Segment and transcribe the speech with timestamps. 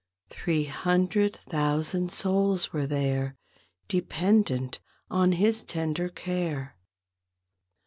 [0.31, 3.37] Three hundred thousand souls were there
[3.87, 4.79] Dependent
[5.11, 6.75] on His tender care.